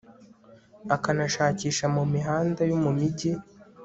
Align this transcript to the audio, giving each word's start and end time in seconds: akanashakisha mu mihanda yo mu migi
akanashakisha 0.95 1.85
mu 1.95 2.03
mihanda 2.13 2.61
yo 2.69 2.77
mu 2.83 2.91
migi 2.97 3.31